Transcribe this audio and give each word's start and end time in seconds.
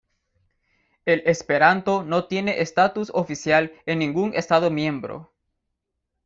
El 1.05 1.21
esperanto 1.27 2.01
no 2.01 2.25
tiene 2.25 2.61
estatus 2.61 3.11
oficial 3.13 3.71
en 3.85 3.99
ningún 3.99 4.33
Estado 4.33 4.71
miembro. 4.71 5.31